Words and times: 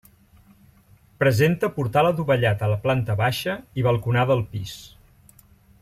Presenta 1.23 1.69
portal 1.75 2.09
adovellat 2.11 2.63
a 2.65 2.71
la 2.73 2.79
planta 2.87 3.17
baixa 3.21 3.59
i 3.83 3.87
balconada 3.91 4.39
al 4.39 4.43
pis. 4.55 4.77